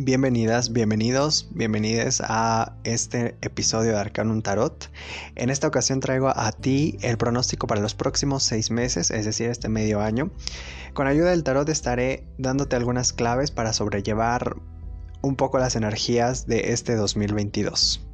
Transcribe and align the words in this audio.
Bienvenidas, 0.00 0.72
bienvenidos, 0.72 1.48
bienvenidas 1.50 2.22
a 2.24 2.72
este 2.84 3.36
episodio 3.40 3.92
de 3.92 3.98
Arcanum 3.98 4.42
Tarot. 4.42 4.90
En 5.34 5.50
esta 5.50 5.66
ocasión 5.66 5.98
traigo 5.98 6.28
a 6.28 6.52
ti 6.52 6.98
el 7.02 7.18
pronóstico 7.18 7.66
para 7.66 7.80
los 7.80 7.94
próximos 7.94 8.44
seis 8.44 8.70
meses, 8.70 9.10
es 9.10 9.24
decir, 9.24 9.50
este 9.50 9.68
medio 9.68 10.00
año. 10.00 10.30
Con 10.94 11.08
ayuda 11.08 11.30
del 11.30 11.42
tarot 11.42 11.68
estaré 11.68 12.24
dándote 12.38 12.76
algunas 12.76 13.12
claves 13.12 13.50
para 13.50 13.72
sobrellevar 13.72 14.56
un 15.20 15.34
poco 15.34 15.58
las 15.58 15.74
energías 15.74 16.46
de 16.46 16.72
este 16.72 16.94
2022. 16.94 18.06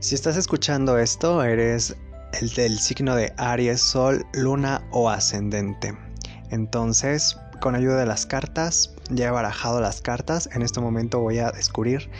Si 0.00 0.14
estás 0.14 0.36
escuchando 0.36 0.98
esto, 0.98 1.42
eres 1.42 1.96
el 2.38 2.50
del 2.50 2.78
signo 2.78 3.16
de 3.16 3.32
Aries, 3.38 3.80
Sol, 3.80 4.26
Luna 4.34 4.86
o 4.90 5.08
Ascendente. 5.08 6.05
Entonces, 6.50 7.38
con 7.60 7.74
ayuda 7.74 7.96
de 7.96 8.06
las 8.06 8.26
cartas, 8.26 8.94
ya 9.10 9.28
he 9.28 9.30
barajado 9.30 9.80
las 9.80 10.00
cartas, 10.00 10.48
en 10.52 10.62
este 10.62 10.80
momento 10.80 11.20
voy 11.20 11.38
a 11.38 11.50
descubrir 11.50 12.10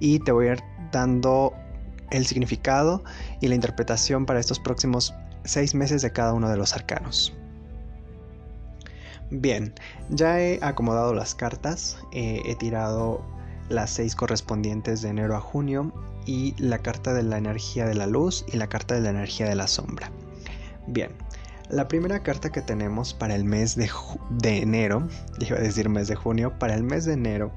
y 0.00 0.20
te 0.20 0.32
voy 0.32 0.48
a 0.48 0.52
ir 0.52 0.62
dando 0.92 1.52
el 2.10 2.26
significado 2.26 3.02
y 3.40 3.48
la 3.48 3.54
interpretación 3.54 4.26
para 4.26 4.40
estos 4.40 4.60
próximos 4.60 5.14
seis 5.44 5.74
meses 5.74 6.02
de 6.02 6.12
cada 6.12 6.32
uno 6.32 6.48
de 6.48 6.56
los 6.56 6.74
arcanos. 6.74 7.32
Bien, 9.30 9.74
ya 10.08 10.40
he 10.40 10.60
acomodado 10.62 11.12
las 11.12 11.34
cartas, 11.34 11.98
eh, 12.12 12.42
he 12.44 12.54
tirado 12.54 13.24
las 13.68 13.90
seis 13.90 14.14
correspondientes 14.14 15.02
de 15.02 15.08
enero 15.08 15.36
a 15.36 15.40
junio 15.40 15.92
y 16.26 16.54
la 16.58 16.78
carta 16.78 17.12
de 17.12 17.24
la 17.24 17.38
energía 17.38 17.86
de 17.86 17.94
la 17.94 18.06
luz 18.06 18.44
y 18.52 18.56
la 18.56 18.68
carta 18.68 18.94
de 18.94 19.00
la 19.00 19.10
energía 19.10 19.48
de 19.48 19.56
la 19.56 19.66
sombra. 19.66 20.10
Bien, 20.86 21.10
la 21.68 21.88
primera 21.88 22.22
carta 22.22 22.50
que 22.50 22.62
tenemos 22.62 23.12
para 23.12 23.34
el 23.34 23.44
mes 23.44 23.76
de, 23.76 23.88
enero, 24.58 25.08
iba 25.40 25.56
a 25.56 25.60
decir 25.60 25.88
mes 25.88 26.08
de 26.08 26.14
junio, 26.14 26.58
para 26.58 26.74
el 26.74 26.82
mes 26.82 27.04
de 27.04 27.14
enero 27.14 27.52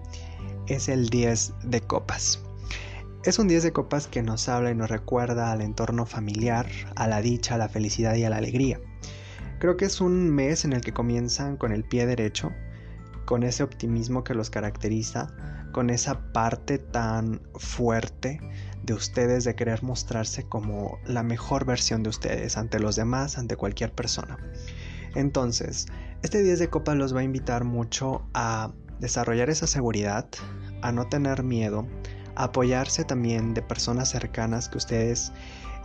es 0.68 0.90
el 0.90 1.10
10 1.10 1.54
de 1.64 1.82
copas. 1.82 2.40
Es 3.24 3.38
un 3.38 3.48
10 3.48 3.64
de 3.64 3.74
copas 3.74 4.08
que 4.08 4.24
nos 4.24 4.48
habla 4.48 4.72
y 4.72 4.76
nos 4.76 4.90
recuerda 4.90 5.52
al 5.52 5.62
entorno 5.62 6.06
familiar, 6.06 6.68
a 6.96 7.08
la 7.08 7.22
dicha, 7.22 7.56
a 7.56 7.58
la 7.58 7.70
felicidad 7.70 8.16
y 8.16 8.24
a 8.24 8.30
la 8.30 8.38
alegría. 8.38 8.80
Creo 9.60 9.76
que 9.78 9.86
es 9.86 10.00
un 10.00 10.30
mes 10.30 10.64
en 10.64 10.74
el 10.74 10.82
que 10.82 10.94
comienzan 10.94 11.58
con 11.58 11.74
el 11.74 11.84
pie 11.84 12.06
derecho, 12.06 12.52
con 13.26 13.44
ese 13.44 13.62
optimismo 13.62 14.24
que 14.24 14.34
los 14.34 14.50
caracteriza, 14.50 15.28
con 15.74 15.90
esa 15.90 16.32
parte 16.32 16.78
tan 16.78 17.42
fuerte 17.56 18.40
de 18.90 18.96
ustedes 18.96 19.44
de 19.44 19.54
querer 19.54 19.84
mostrarse 19.84 20.44
como 20.46 20.98
la 21.06 21.22
mejor 21.22 21.64
versión 21.64 22.02
de 22.02 22.10
ustedes 22.10 22.58
ante 22.58 22.80
los 22.80 22.96
demás, 22.96 23.38
ante 23.38 23.56
cualquier 23.56 23.94
persona. 23.94 24.40
Entonces, 25.14 25.86
este 26.24 26.42
10 26.42 26.58
de 26.58 26.70
copas 26.70 26.98
los 26.98 27.16
va 27.16 27.20
a 27.20 27.24
invitar 27.24 27.66
mucho 27.66 28.24
a 28.34 28.72
desarrollar 29.00 29.52
esa 29.52 29.68
seguridad, 29.68 30.28
a 30.82 30.92
no 30.92 31.08
tener 31.08 31.44
miedo, 31.44 31.88
a 32.36 32.46
apoyarse 32.46 33.04
también 33.04 33.54
de 33.54 33.62
personas 33.62 34.10
cercanas 34.10 34.70
que 34.70 34.80
ustedes 34.80 35.32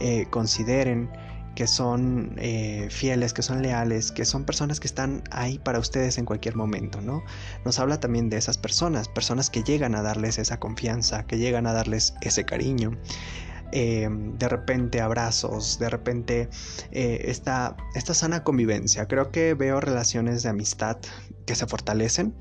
eh, 0.00 0.24
consideren 0.30 1.10
que 1.54 1.66
son 1.66 2.34
eh, 2.38 2.88
fieles, 2.90 3.32
que 3.32 3.42
son 3.42 3.62
leales, 3.62 4.12
que 4.12 4.24
son 4.24 4.44
personas 4.44 4.80
que 4.80 4.86
están 4.86 5.22
ahí 5.30 5.58
para 5.58 5.78
ustedes 5.78 6.18
en 6.18 6.24
cualquier 6.24 6.56
momento, 6.56 7.00
¿no? 7.00 7.22
Nos 7.64 7.78
habla 7.78 8.00
también 8.00 8.28
de 8.28 8.36
esas 8.36 8.58
personas, 8.58 9.08
personas 9.08 9.50
que 9.50 9.62
llegan 9.62 9.94
a 9.94 10.02
darles 10.02 10.38
esa 10.38 10.58
confianza, 10.58 11.26
que 11.26 11.38
llegan 11.38 11.66
a 11.66 11.72
darles 11.72 12.14
ese 12.20 12.44
cariño. 12.44 12.98
Eh, 13.72 14.08
de 14.10 14.48
repente 14.48 15.00
abrazos, 15.00 15.80
de 15.80 15.90
repente 15.90 16.48
eh, 16.92 17.22
esta, 17.24 17.76
esta 17.94 18.14
sana 18.14 18.44
convivencia. 18.44 19.06
Creo 19.08 19.32
que 19.32 19.54
veo 19.54 19.80
relaciones 19.80 20.44
de 20.44 20.50
amistad 20.50 20.98
que 21.44 21.56
se 21.56 21.66
fortalecen, 21.66 22.34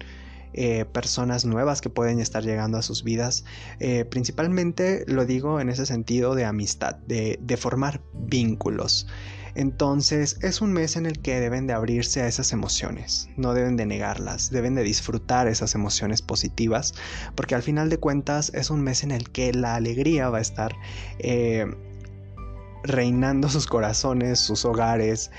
eh, 0.53 0.85
personas 0.85 1.45
nuevas 1.45 1.81
que 1.81 1.89
pueden 1.89 2.19
estar 2.19 2.43
llegando 2.43 2.77
a 2.77 2.83
sus 2.83 3.03
vidas. 3.03 3.43
Eh, 3.79 4.05
principalmente 4.05 5.03
lo 5.07 5.25
digo 5.25 5.59
en 5.59 5.69
ese 5.69 5.85
sentido 5.85 6.35
de 6.35 6.45
amistad, 6.45 6.95
de, 7.07 7.57
formar 7.57 8.01
vínculos. 8.13 9.07
Entonces 9.55 10.37
es 10.41 10.61
un 10.61 10.73
mes 10.73 10.95
en 10.95 11.05
el 11.05 11.19
que 11.19 11.39
deben 11.39 11.67
de 11.67 11.73
abrirse 11.73 12.21
a 12.21 12.27
esas 12.27 12.51
emociones, 12.53 13.29
no 13.37 13.53
deben 13.53 13.77
de 13.77 13.85
negarlas, 13.85 14.49
deben 14.49 14.73
de 14.73 14.81
disfrutar 14.81 15.47
esas 15.47 15.75
emociones 15.75 16.23
positivas, 16.23 16.95
porque 17.35 17.53
al 17.53 17.61
final 17.61 17.89
de 17.89 17.99
cuentas 17.99 18.51
es 18.55 18.71
un 18.71 18.81
mes 18.81 19.03
en 19.03 19.11
el 19.11 19.29
que 19.29 19.53
la 19.53 19.75
alegría 19.75 20.29
va 20.29 20.39
a 20.39 20.41
estar 20.41 20.75
eh, 21.19 21.67
reinando 22.83 23.47
sus 23.49 23.67
corazones, 23.67 24.39
sus 24.39 24.65
hogares, 24.65 25.29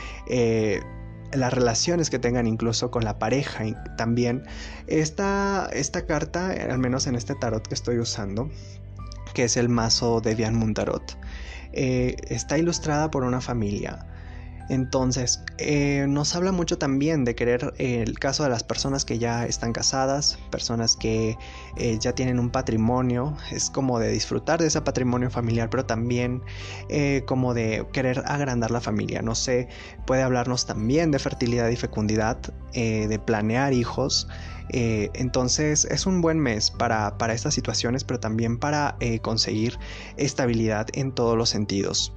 las 1.35 1.53
relaciones 1.53 2.11
que 2.11 2.19
tengan 2.19 2.47
incluso 2.47 2.91
con 2.91 3.05
la 3.05 3.19
pareja 3.19 3.65
también. 3.97 4.45
Esta, 4.87 5.69
esta 5.73 6.07
carta, 6.07 6.51
al 6.51 6.79
menos 6.79 7.07
en 7.07 7.15
este 7.15 7.35
tarot 7.35 7.67
que 7.67 7.75
estoy 7.75 7.99
usando, 7.99 8.51
que 9.35 9.45
es 9.45 9.57
el 9.57 9.69
mazo 9.69 10.21
de 10.21 10.35
Dian 10.35 10.55
Muntarot, 10.55 11.19
eh, 11.73 12.17
está 12.29 12.59
ilustrada 12.59 13.11
por 13.11 13.25
una 13.25 13.41
familia 13.41 14.07
entonces, 14.69 15.43
eh, 15.59 16.07
nos 16.09 16.35
habla 16.35 16.51
mucho 16.51 16.79
también 16.79 17.25
de 17.25 17.35
querer 17.35 17.75
eh, 17.79 18.03
el 18.03 18.19
caso 18.19 18.45
de 18.45 18.49
las 18.49 18.63
personas 18.63 19.05
que 19.05 19.19
ya 19.19 19.45
están 19.45 19.73
casadas, 19.73 20.39
personas 20.51 20.97
que 20.97 21.37
eh, 21.77 21.99
ya 22.01 22.15
tienen 22.15 22.39
un 22.39 22.51
patrimonio, 22.51 23.37
es 23.53 23.69
como 23.69 23.99
de 23.99 24.11
disfrutar 24.11 24.61
de 24.61 24.69
ese 24.69 24.81
patrimonio 24.81 25.31
familiar, 25.31 25.69
pero 25.69 25.85
también 25.85 26.43
como 27.27 27.55
de 27.55 27.87
querer 27.93 28.23
agrandar 28.27 28.71
la 28.71 28.81
familia. 28.81 29.21
No 29.23 29.35
sé, 29.35 29.69
puede 30.07 30.23
hablarnos 30.23 30.67
también 30.67 31.11
de 31.11 31.19
fertilidad 31.19 31.69
y 31.69 31.77
fecundidad, 31.77 32.39
de 32.73 33.21
planear 33.25 33.73
hijos. 33.73 34.29
entonces 34.71 35.85
es 35.87 36.07
un 36.07 36.21
buen 36.21 36.39
mes 36.39 36.71
para, 36.71 37.19
para, 37.19 37.35
estas 37.35 37.55
situaciones, 37.55 38.05
pero 38.05 38.21
también 38.21 38.59
para 38.59 38.97
conseguir 39.23 39.79
estabilidad 40.17 40.87
en 40.95 41.13
todos 41.13 41.37
los 41.37 41.51
sentidos. 41.51 42.13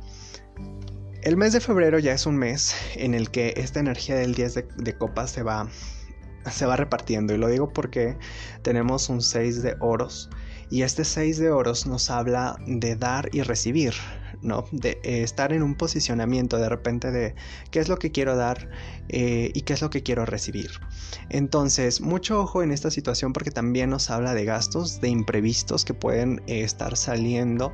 El 1.24 1.36
mes 1.36 1.52
de 1.52 1.60
febrero 1.60 1.98
ya 1.98 2.14
es 2.14 2.26
un 2.26 2.38
mes 2.38 2.76
en 2.96 3.14
el 3.14 3.32
que 3.32 3.54
esta 3.58 3.80
energía 3.80 4.16
del 4.16 4.36
10 4.36 4.54
de, 4.78 4.98
copas 4.98 5.32
se 5.32 5.42
va, 5.42 5.68
se 6.50 6.66
va 6.66 6.76
repartiendo. 6.76 7.34
Y 7.34 7.38
lo 7.38 7.48
digo 7.48 7.74
porque 7.74 8.18
tenemos 8.62 9.10
un 9.10 9.22
6 9.22 9.64
de 9.64 9.76
oros. 9.80 10.30
Y 10.70 10.84
este 10.84 11.04
6 11.06 11.40
de 11.40 11.50
oros 11.50 11.88
nos 11.88 12.10
habla 12.10 12.58
de 12.68 12.96
dar 12.96 13.30
y 13.34 13.42
recibir, 13.42 13.94
¿no? 14.42 14.66
De 14.72 15.00
eh, 15.04 15.24
estar 15.24 15.54
en 15.54 15.64
un 15.64 15.76
posicionamiento 15.76 16.58
de 16.58 16.70
repente 16.70 17.10
de 17.10 17.36
qué 17.72 17.80
es 17.80 17.88
lo 17.88 17.98
que 17.98 18.12
quiero 18.12 18.36
dar 18.36 18.70
eh, 19.10 19.52
y 19.54 19.62
qué 19.62 19.74
es 19.74 19.82
lo 19.82 19.90
que 19.90 20.04
quiero 20.04 20.26
recibir. 20.26 20.72
Entonces, 21.30 22.02
mucho 22.02 22.42
ojo 22.42 22.64
en 22.64 22.72
esta 22.72 22.92
situación 22.92 23.34
porque 23.34 23.50
también 23.50 23.90
nos 23.90 24.10
habla 24.10 24.34
de 24.34 24.46
gastos, 24.46 25.02
de 25.02 25.10
imprevistos 25.10 25.84
que 25.84 25.94
pueden 25.94 26.44
eh, 26.48 26.62
estar 26.62 26.96
saliendo 26.96 27.74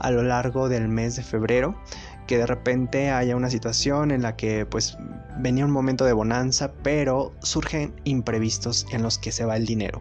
a 0.00 0.10
lo 0.10 0.22
largo 0.22 0.68
del 0.68 0.88
mes 0.88 1.16
de 1.16 1.22
febrero 1.22 1.78
que 2.30 2.38
de 2.38 2.46
repente 2.46 3.10
haya 3.10 3.34
una 3.34 3.50
situación 3.50 4.12
en 4.12 4.22
la 4.22 4.36
que 4.36 4.64
pues 4.64 4.96
venía 5.38 5.64
un 5.64 5.72
momento 5.72 6.04
de 6.04 6.12
bonanza, 6.12 6.72
pero 6.84 7.34
surgen 7.42 7.92
imprevistos 8.04 8.86
en 8.92 9.02
los 9.02 9.18
que 9.18 9.32
se 9.32 9.44
va 9.44 9.56
el 9.56 9.66
dinero. 9.66 10.00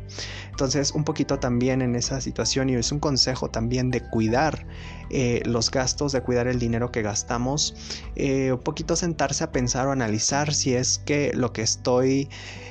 Entonces 0.52 0.92
un 0.92 1.06
poquito 1.06 1.40
también 1.40 1.82
en 1.82 1.96
esa 1.96 2.22
situación 2.22 2.70
y 2.70 2.76
es 2.76 2.92
un 2.92 3.00
consejo 3.00 3.50
también 3.50 3.90
de 3.90 4.08
cuidar 4.08 4.68
eh, 5.10 5.42
los 5.46 5.72
gastos, 5.72 6.12
de 6.12 6.22
cuidar 6.22 6.46
el 6.46 6.60
dinero 6.60 6.92
que 6.92 7.02
gastamos, 7.02 7.74
eh, 8.16 8.52
un 8.52 8.60
poquito 8.60 8.96
sentarse 8.96 9.44
a 9.44 9.52
pensar 9.52 9.88
o 9.88 9.92
analizar 9.92 10.54
si 10.54 10.76
es 10.76 11.00
que 11.00 11.32
lo 11.34 11.52
que 11.52 11.64
estoy 11.64 12.30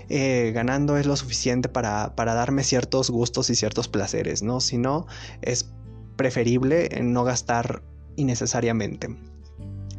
eh, 0.09 0.53
ganando 0.55 0.97
es 0.99 1.07
lo 1.07 1.17
suficiente 1.17 1.69
para, 1.69 2.15
para 2.15 2.33
darme 2.35 2.63
ciertos 2.63 3.11
gustos 3.11 3.51
y 3.51 3.57
ciertos 3.57 3.89
placeres, 3.89 4.41
¿no? 4.41 4.61
Si 4.61 4.79
no, 4.79 5.09
es 5.43 5.69
preferible 6.15 6.91
no 7.03 7.25
gastar 7.25 7.83
innecesariamente 8.15 9.17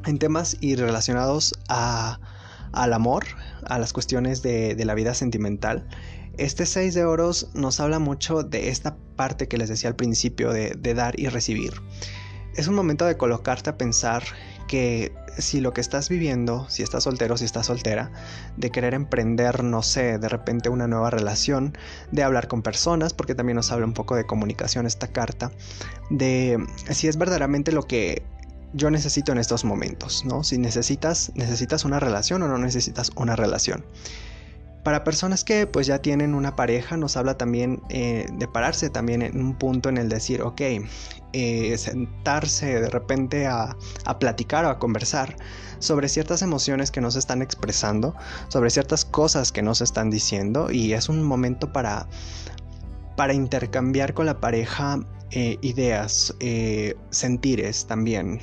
en 0.06 0.20
temas 0.20 0.58
y 0.60 0.76
relacionados 0.76 1.54
a, 1.68 2.20
al 2.72 2.94
amor, 2.94 3.26
a 3.66 3.80
las 3.80 3.94
cuestiones 3.94 4.42
de, 4.42 4.76
la 4.86 4.94
vida 4.94 5.14
sentimental. 5.14 5.88
Este 6.38 6.66
6 6.66 6.94
de 6.94 7.04
oros 7.04 7.50
nos 7.54 7.80
habla 7.80 8.00
mucho 8.00 8.44
de 8.44 8.70
esta 8.70 8.96
parte 9.16 9.48
que 9.48 9.58
les 9.58 9.70
decía 9.70 9.90
al 9.90 9.96
principio 9.96 10.54
de, 10.54 10.72
de 10.78 10.94
dar 10.94 11.20
y 11.20 11.28
recibir. 11.28 11.74
Es 12.56 12.68
un 12.68 12.76
momento 12.76 13.06
de 13.06 13.18
colocarte 13.18 13.70
a 13.70 13.78
pensar 13.78 14.24
que 14.68 15.14
si 15.38 15.62
lo 15.62 15.74
que 15.74 15.82
estás 15.82 16.10
viviendo, 16.10 16.70
si 16.70 16.84
estás 16.84 17.04
soltero, 17.04 17.38
si 17.38 17.46
estás 17.46 17.68
soltera, 17.68 18.12
de 18.58 18.70
querer 18.70 18.94
emprender, 18.94 19.64
no 19.64 19.82
sé, 19.82 20.18
de 20.18 20.30
repente 20.30 20.70
una 20.70 20.88
nueva 20.88 21.10
relación, 21.10 21.78
de 22.12 22.24
hablar 22.24 22.48
con 22.48 22.62
personas, 22.62 23.14
porque 23.14 23.36
también 23.36 23.56
nos 23.56 23.72
habla 23.72 23.86
un 23.86 23.94
poco 23.94 24.16
de 24.16 24.26
comunicación 24.26 24.86
esta 24.86 25.08
carta, 25.08 25.52
de 26.10 26.64
si 26.90 27.08
es 27.08 27.18
verdaderamente 27.18 27.72
lo 27.72 27.84
que 27.84 28.24
yo 28.74 28.92
necesito 28.92 29.32
en 29.32 29.38
estos 29.38 29.66
momentos, 29.66 30.26
¿no? 30.26 30.44
Si 30.44 30.58
necesitas, 30.58 31.32
necesitas 31.36 31.86
una 31.86 32.00
relación 32.00 32.42
o 32.44 32.48
no 32.48 32.58
necesitas 32.58 33.12
una 33.16 33.36
relación. 33.36 33.86
Para 34.84 35.04
personas 35.04 35.44
que 35.44 35.68
pues 35.68 35.88
ya 35.88 36.00
tienen 36.00 36.34
una 36.34 36.56
pareja, 36.56 36.96
nos 36.96 37.18
habla 37.18 37.38
también 37.38 37.82
eh, 37.90 38.28
de 38.32 38.48
pararse 38.48 38.90
también 38.90 39.22
en 39.22 39.40
un 39.40 39.56
punto 39.56 39.90
en 39.90 39.98
el 39.98 40.08
decir, 40.08 40.42
ok, 40.42 40.62
eh, 41.34 41.78
sentarse 41.78 42.80
de 42.80 42.90
repente 42.90 43.46
a, 43.46 43.76
platicar 44.20 44.66
o 44.66 44.70
a 44.70 44.80
conversar 44.80 45.36
sobre 45.80 46.08
ciertas 46.10 46.42
emociones 46.42 46.92
que 46.92 47.02
no 47.02 47.12
se 47.12 47.20
están 47.20 47.42
expresando, 47.42 48.16
sobre 48.48 48.70
ciertas 48.70 49.04
cosas 49.06 49.52
que 49.52 49.62
no 49.62 49.76
se 49.76 49.84
están 49.84 50.10
diciendo 50.10 50.72
y 50.72 50.94
es 50.94 51.10
un 51.10 51.24
momento 51.24 51.74
para, 51.74 52.08
para 53.18 53.34
intercambiar 53.34 54.14
con 54.14 54.26
la 54.26 54.40
pareja 54.40 55.00
eh, 55.32 55.58
ideas, 55.62 56.36
sentires 57.10 57.86
también. 57.86 58.40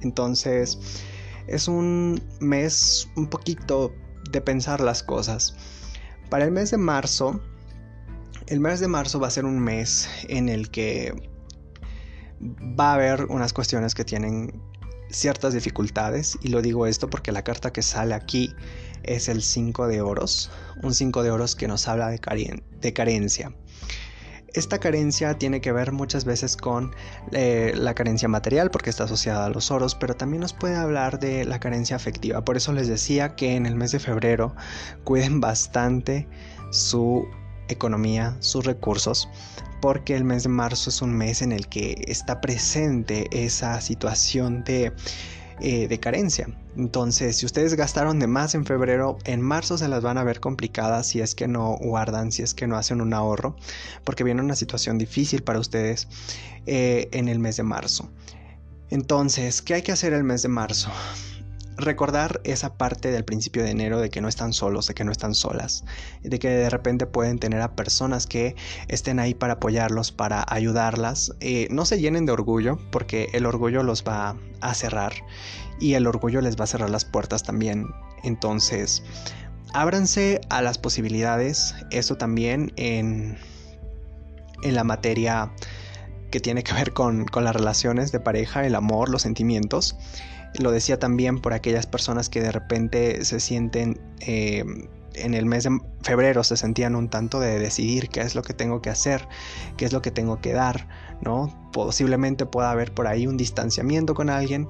Entonces 0.00 0.78
es 1.46 1.66
un 1.66 2.22
mes 2.40 3.08
un 3.16 3.28
poquito 3.28 3.92
de 4.30 4.40
pensar 4.40 4.80
las 4.80 5.02
cosas. 5.02 5.54
Para 6.30 6.44
el 6.44 6.50
mes 6.50 6.70
de 6.70 6.76
marzo, 6.76 7.40
el 8.46 8.60
mes 8.60 8.80
de 8.80 8.88
marzo 8.88 9.18
va 9.18 9.28
a 9.28 9.30
ser 9.30 9.44
un 9.44 9.58
mes 9.58 10.08
en 10.28 10.48
el 10.48 10.70
que 10.70 11.12
va 12.78 12.92
a 12.92 12.94
haber 12.94 13.24
unas 13.26 13.52
cuestiones 13.52 13.94
que 13.94 14.04
tienen 14.04 14.62
ciertas 15.10 15.54
dificultades 15.54 16.38
y 16.42 16.48
lo 16.48 16.60
digo 16.60 16.86
esto 16.86 17.08
porque 17.08 17.32
la 17.32 17.42
carta 17.42 17.72
que 17.72 17.82
sale 17.82 18.14
aquí 18.14 18.54
es 19.02 19.28
el 19.28 19.42
5 19.42 19.88
de 19.88 20.02
oros, 20.02 20.50
un 20.82 20.94
5 20.94 21.22
de 21.22 21.30
oros 21.30 21.56
que 21.56 21.66
nos 21.66 21.88
habla 21.88 22.08
de 22.10 22.92
carencia. 22.92 23.54
Esta 24.54 24.78
carencia 24.78 25.36
tiene 25.36 25.60
que 25.60 25.72
ver 25.72 25.92
muchas 25.92 26.24
veces 26.24 26.56
con 26.56 26.94
eh, 27.32 27.72
la 27.76 27.94
carencia 27.94 28.28
material 28.28 28.70
porque 28.70 28.90
está 28.90 29.04
asociada 29.04 29.46
a 29.46 29.50
los 29.50 29.70
oros, 29.70 29.94
pero 29.94 30.14
también 30.14 30.40
nos 30.40 30.52
puede 30.52 30.76
hablar 30.76 31.20
de 31.20 31.44
la 31.44 31.60
carencia 31.60 31.96
afectiva. 31.96 32.44
Por 32.44 32.56
eso 32.56 32.72
les 32.72 32.88
decía 32.88 33.36
que 33.36 33.56
en 33.56 33.66
el 33.66 33.74
mes 33.74 33.92
de 33.92 33.98
febrero 33.98 34.54
cuiden 35.04 35.40
bastante 35.42 36.26
su 36.70 37.26
economía, 37.68 38.36
sus 38.40 38.64
recursos, 38.64 39.28
porque 39.80 40.16
el 40.16 40.24
mes 40.24 40.42
de 40.42 40.48
marzo 40.48 40.90
es 40.90 41.02
un 41.02 41.12
mes 41.12 41.42
en 41.42 41.52
el 41.52 41.68
que 41.68 42.04
está 42.08 42.40
presente 42.40 43.28
esa 43.30 43.80
situación 43.80 44.64
de 44.64 44.92
eh, 45.60 45.88
de 45.88 46.00
carencia. 46.00 46.48
Entonces, 46.76 47.36
si 47.36 47.46
ustedes 47.46 47.74
gastaron 47.74 48.18
de 48.18 48.26
más 48.26 48.54
en 48.54 48.64
febrero, 48.64 49.18
en 49.24 49.40
marzo 49.40 49.78
se 49.78 49.88
las 49.88 50.02
van 50.02 50.18
a 50.18 50.24
ver 50.24 50.40
complicadas 50.40 51.06
si 51.08 51.20
es 51.20 51.34
que 51.34 51.48
no 51.48 51.76
guardan, 51.80 52.30
si 52.32 52.42
es 52.42 52.54
que 52.54 52.66
no 52.66 52.76
hacen 52.76 53.00
un 53.00 53.14
ahorro, 53.14 53.56
porque 54.04 54.24
viene 54.24 54.42
una 54.42 54.54
situación 54.54 54.98
difícil 54.98 55.42
para 55.42 55.58
ustedes 55.58 56.08
eh, 56.66 57.08
en 57.12 57.28
el 57.28 57.38
mes 57.38 57.56
de 57.56 57.64
marzo. 57.64 58.10
Entonces, 58.90 59.60
¿qué 59.62 59.74
hay 59.74 59.82
que 59.82 59.92
hacer 59.92 60.12
el 60.12 60.24
mes 60.24 60.42
de 60.42 60.48
marzo? 60.48 60.90
Recordar 61.78 62.40
esa 62.44 62.74
parte 62.74 63.10
del 63.10 63.24
principio 63.24 63.62
de 63.62 63.70
enero 63.70 64.00
de 64.00 64.10
que 64.10 64.20
no 64.20 64.28
están 64.28 64.52
solos, 64.52 64.86
de 64.88 64.94
que 64.94 65.04
no 65.04 65.12
están 65.12 65.34
solas, 65.34 65.84
de 66.22 66.38
que 66.38 66.48
de 66.48 66.70
repente 66.70 67.06
pueden 67.06 67.38
tener 67.38 67.60
a 67.60 67.74
personas 67.74 68.26
que 68.26 68.56
estén 68.88 69.18
ahí 69.20 69.34
para 69.34 69.54
apoyarlos, 69.54 70.12
para 70.12 70.44
ayudarlas. 70.48 71.32
Eh, 71.40 71.68
no 71.70 71.84
se 71.86 72.00
llenen 72.00 72.26
de 72.26 72.32
orgullo, 72.32 72.78
porque 72.90 73.28
el 73.32 73.46
orgullo 73.46 73.82
los 73.82 74.04
va 74.04 74.36
a 74.60 74.74
cerrar 74.74 75.12
y 75.80 75.94
el 75.94 76.06
orgullo 76.06 76.40
les 76.40 76.58
va 76.58 76.64
a 76.64 76.66
cerrar 76.66 76.90
las 76.90 77.04
puertas 77.04 77.44
también. 77.44 77.86
Entonces, 78.24 79.02
ábranse 79.72 80.40
a 80.50 80.62
las 80.62 80.78
posibilidades, 80.78 81.74
eso 81.90 82.16
también 82.16 82.72
en, 82.76 83.38
en 84.62 84.74
la 84.74 84.84
materia 84.84 85.52
que 86.30 86.40
tiene 86.40 86.62
que 86.62 86.74
ver 86.74 86.92
con, 86.92 87.24
con 87.24 87.44
las 87.44 87.54
relaciones 87.54 88.12
de 88.12 88.20
pareja, 88.20 88.66
el 88.66 88.74
amor, 88.74 89.08
los 89.08 89.22
sentimientos. 89.22 89.96
Lo 90.58 90.70
decía 90.70 90.98
también 90.98 91.40
por 91.40 91.52
aquellas 91.52 91.86
personas 91.86 92.28
que 92.28 92.40
de 92.40 92.52
repente 92.52 93.24
se 93.24 93.40
sienten 93.40 94.00
eh, 94.20 94.64
en 95.14 95.34
el 95.34 95.46
mes 95.46 95.64
de 95.64 95.80
febrero 96.02 96.44
se 96.44 96.56
sentían 96.56 96.94
un 96.94 97.08
tanto 97.08 97.40
de 97.40 97.58
decidir 97.58 98.08
qué 98.08 98.20
es 98.20 98.34
lo 98.34 98.42
que 98.42 98.54
tengo 98.54 98.80
que 98.82 98.90
hacer, 98.90 99.26
qué 99.76 99.84
es 99.84 99.92
lo 99.92 100.02
que 100.02 100.10
tengo 100.10 100.40
que 100.40 100.52
dar, 100.52 100.88
¿no? 101.20 101.70
Posiblemente 101.72 102.46
pueda 102.46 102.70
haber 102.70 102.92
por 102.92 103.06
ahí 103.06 103.26
un 103.26 103.36
distanciamiento 103.36 104.14
con 104.14 104.30
alguien, 104.30 104.68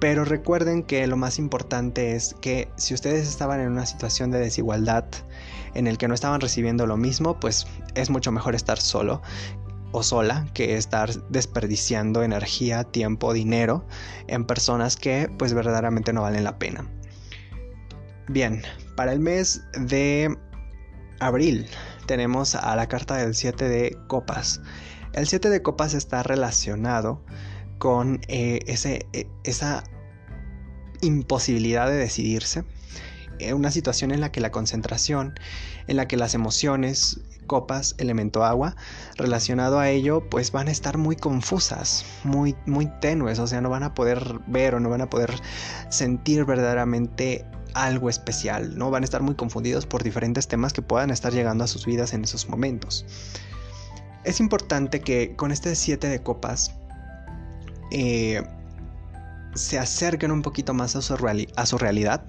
pero 0.00 0.24
recuerden 0.24 0.82
que 0.82 1.06
lo 1.06 1.16
más 1.16 1.38
importante 1.38 2.14
es 2.14 2.34
que 2.40 2.68
si 2.76 2.94
ustedes 2.94 3.28
estaban 3.28 3.60
en 3.60 3.68
una 3.68 3.86
situación 3.86 4.30
de 4.30 4.38
desigualdad 4.38 5.04
en 5.74 5.86
el 5.86 5.98
que 5.98 6.08
no 6.08 6.14
estaban 6.14 6.40
recibiendo 6.40 6.86
lo 6.86 6.96
mismo, 6.96 7.38
pues 7.40 7.66
es 7.94 8.10
mucho 8.10 8.32
mejor 8.32 8.54
estar 8.54 8.80
solo 8.80 9.22
o 9.92 10.02
sola 10.02 10.46
que 10.54 10.76
estar 10.76 11.10
desperdiciando 11.28 12.22
energía, 12.22 12.84
tiempo, 12.84 13.32
dinero 13.32 13.86
en 14.26 14.44
personas 14.44 14.96
que 14.96 15.30
pues 15.38 15.54
verdaderamente 15.54 16.12
no 16.12 16.22
valen 16.22 16.44
la 16.44 16.58
pena. 16.58 16.90
Bien, 18.28 18.62
para 18.96 19.12
el 19.12 19.20
mes 19.20 19.62
de 19.72 20.36
abril 21.20 21.66
tenemos 22.06 22.54
a 22.54 22.76
la 22.76 22.86
carta 22.86 23.16
del 23.16 23.34
7 23.34 23.68
de 23.68 23.96
copas. 24.06 24.60
El 25.14 25.26
7 25.26 25.48
de 25.48 25.62
copas 25.62 25.94
está 25.94 26.22
relacionado 26.22 27.24
con 27.78 28.20
eh, 28.28 28.60
ese, 28.66 29.06
eh, 29.12 29.26
esa 29.44 29.84
imposibilidad 31.00 31.88
de 31.88 31.96
decidirse, 31.96 32.64
una 33.54 33.70
situación 33.70 34.10
en 34.10 34.20
la 34.20 34.32
que 34.32 34.40
la 34.40 34.50
concentración, 34.50 35.38
en 35.86 35.96
la 35.96 36.08
que 36.08 36.16
las 36.16 36.34
emociones, 36.34 37.20
copas, 37.46 37.94
elemento 37.98 38.44
agua, 38.44 38.76
relacionado 39.16 39.80
a 39.80 39.88
ello, 39.88 40.28
pues 40.28 40.52
van 40.52 40.68
a 40.68 40.70
estar 40.70 40.98
muy 40.98 41.16
confusas, 41.16 42.04
muy, 42.24 42.54
muy 42.66 42.86
tenues, 43.00 43.38
o 43.38 43.46
sea, 43.46 43.60
no 43.60 43.70
van 43.70 43.82
a 43.82 43.94
poder 43.94 44.40
ver 44.46 44.74
o 44.74 44.80
no 44.80 44.88
van 44.88 45.00
a 45.00 45.10
poder 45.10 45.34
sentir 45.88 46.44
verdaderamente 46.44 47.44
algo 47.74 48.08
especial, 48.08 48.76
¿no? 48.78 48.90
Van 48.90 49.02
a 49.02 49.04
estar 49.04 49.22
muy 49.22 49.34
confundidos 49.34 49.86
por 49.86 50.02
diferentes 50.02 50.48
temas 50.48 50.72
que 50.72 50.82
puedan 50.82 51.10
estar 51.10 51.32
llegando 51.32 51.64
a 51.64 51.66
sus 51.66 51.86
vidas 51.86 52.12
en 52.12 52.24
esos 52.24 52.48
momentos. 52.48 53.04
Es 54.24 54.40
importante 54.40 55.00
que 55.00 55.34
con 55.36 55.52
este 55.52 55.74
7 55.74 56.08
de 56.08 56.22
copas 56.22 56.74
eh, 57.90 58.42
se 59.54 59.78
acerquen 59.78 60.30
un 60.30 60.42
poquito 60.42 60.74
más 60.74 60.96
a 60.96 61.02
su, 61.02 61.14
a 61.56 61.66
su 61.66 61.78
realidad, 61.78 62.22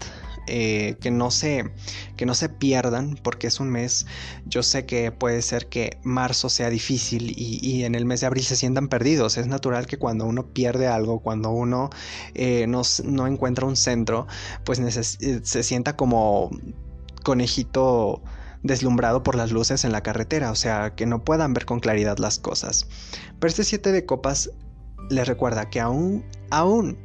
eh, 0.50 0.98
que, 1.00 1.12
no 1.12 1.32
se, 1.32 1.72
que 2.18 2.26
no 2.26 2.34
se 2.34 2.50
pierdan 2.50 3.18
porque 3.22 3.48
es 3.48 3.60
un 3.60 3.70
mes, 3.70 4.06
yo 4.46 4.64
sé 4.64 4.86
que 4.86 5.12
puede 5.12 5.42
ser 5.42 5.68
que 5.68 6.00
marzo 6.04 6.50
sea 6.50 6.70
difícil 6.70 7.34
y, 7.38 7.84
en 7.84 7.96
el 7.96 8.06
mes 8.06 8.22
de 8.22 8.28
abril 8.28 8.44
se 8.44 8.56
sientan 8.56 8.88
perdidos. 8.88 9.38
Es 9.38 9.48
natural 9.48 9.88
que 9.88 9.98
cuando 9.98 10.26
uno 10.26 10.48
pierde 10.48 10.88
algo, 10.88 11.20
cuando 11.20 11.52
uno 11.52 11.90
eh, 12.34 12.66
no, 12.68 12.82
no, 13.04 13.28
encuentra 13.28 13.66
un 13.66 13.76
centro, 13.76 14.28
pues 14.64 14.80
eh, 14.80 15.42
se 15.44 15.64
sienta 15.64 15.96
como 15.96 16.50
conejito 17.24 18.22
deslumbrado 18.64 19.24
por 19.24 19.36
las 19.36 19.52
luces 19.52 19.86
en 19.86 19.92
la 19.92 20.02
carretera, 20.02 20.52
o 20.52 20.56
sea, 20.56 20.96
que 20.96 21.06
no 21.06 21.24
puedan 21.24 21.54
ver 21.54 21.66
con 21.66 21.80
claridad 21.80 22.18
las 22.18 22.40
cosas. 22.40 22.88
Pero 23.40 23.50
este 23.50 23.64
7 23.64 23.92
de 23.92 24.06
copas 24.06 24.52
les 25.10 25.28
recuerda 25.28 25.70
que 25.70 25.80
aún, 25.80 26.26
aún 26.50 26.98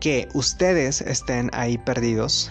que 0.00 0.28
ustedes 0.34 1.00
estén 1.00 1.50
ahí 1.52 1.78
perdidos, 1.78 2.50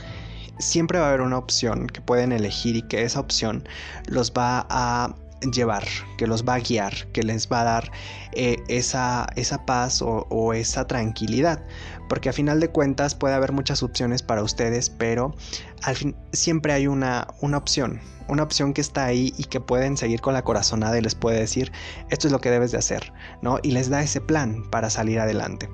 siempre 0.60 1.00
va 1.00 1.06
a 1.06 1.10
haber 1.10 1.22
una 1.22 1.38
opción 1.38 1.88
que 1.88 2.02
pueden 2.02 2.32
elegir 2.32 2.76
y 2.76 2.82
que 2.84 3.04
esa 3.04 3.20
opción 3.20 3.68
los 4.08 4.32
va 4.32 4.66
a 4.70 5.16
llevar, 5.52 5.84
que 6.18 6.28
los 6.28 6.44
va 6.44 6.56
a 6.56 6.60
guiar, 6.60 7.08
que 7.12 7.24
les 7.24 7.48
va 7.50 7.62
a 7.62 7.64
dar 7.64 7.92
eh, 8.34 8.58
esa, 8.68 9.28
esa, 9.36 9.66
paz 9.66 10.02
o, 10.02 10.54
esa 10.54 10.88
tranquilidad. 10.88 11.64
Porque 12.10 12.30
a 12.30 12.34
final 12.34 12.60
de 12.60 12.70
cuentas 12.70 13.16
puede 13.16 13.36
haber 13.36 13.52
muchas 13.52 13.84
opciones 13.84 14.22
para 14.22 14.44
ustedes, 14.44 14.90
pero 14.90 15.36
al 15.84 15.96
fin 15.96 16.16
siempre 16.34 16.74
hay 16.74 16.88
una, 16.88 17.28
una 17.42 17.58
opción, 17.58 18.00
una 18.28 18.44
opción 18.44 18.74
que 18.74 18.82
está 18.82 19.06
ahí 19.06 19.34
y 19.38 19.46
que 19.46 19.60
pueden 19.60 19.98
seguir 19.98 20.22
con 20.22 20.34
la 20.34 20.44
corazonada 20.44 20.98
y 20.98 21.02
les 21.02 21.16
puede 21.16 21.40
decir, 21.40 21.72
esto 22.10 22.28
es 22.28 22.32
lo 22.32 22.40
que 22.40 22.52
debes 22.52 22.72
de 22.72 22.78
hacer, 22.78 23.12
¿no? 23.42 23.60
Y 23.64 23.72
les 23.72 23.90
da 23.90 24.02
ese 24.02 24.22
plan 24.22 24.64
para 24.70 24.90
salir 24.90 25.20
adelante. 25.20 25.70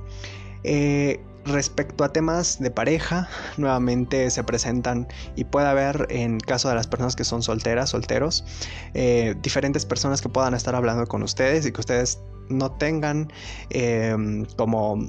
Eh, 0.63 1.19
Respecto 1.45 2.03
a 2.03 2.13
temas 2.13 2.59
de 2.59 2.69
pareja, 2.69 3.27
nuevamente 3.57 4.29
se 4.29 4.43
presentan 4.43 5.07
y 5.35 5.45
puede 5.45 5.67
haber, 5.67 6.05
en 6.09 6.39
caso 6.39 6.69
de 6.69 6.75
las 6.75 6.85
personas 6.85 7.15
que 7.15 7.23
son 7.23 7.41
solteras, 7.41 7.89
solteros, 7.89 8.45
eh, 8.93 9.33
diferentes 9.41 9.85
personas 9.85 10.21
que 10.21 10.29
puedan 10.29 10.53
estar 10.53 10.75
hablando 10.75 11.07
con 11.07 11.23
ustedes 11.23 11.65
y 11.65 11.71
que 11.71 11.79
ustedes 11.79 12.19
no 12.49 12.71
tengan 12.73 13.31
em, 13.71 14.45
como 14.55 14.99